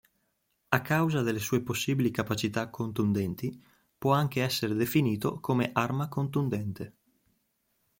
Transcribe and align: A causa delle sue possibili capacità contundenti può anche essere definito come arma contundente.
A 0.69 0.81
causa 0.81 1.21
delle 1.21 1.37
sue 1.37 1.61
possibili 1.61 2.09
capacità 2.09 2.71
contundenti 2.71 3.63
può 3.99 4.13
anche 4.13 4.41
essere 4.41 4.73
definito 4.73 5.39
come 5.39 5.69
arma 5.73 6.07
contundente. 6.09 6.93